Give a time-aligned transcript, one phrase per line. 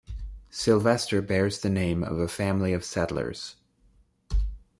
[0.49, 3.57] Sylvester bears the name of a family of settlers.